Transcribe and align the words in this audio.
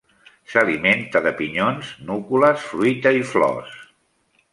S'alimenta 0.51 1.19
de 1.25 1.33
pinyons, 1.41 1.91
núcules, 2.07 2.65
fruita 2.71 3.13
i 3.19 3.21
flors. 3.33 3.77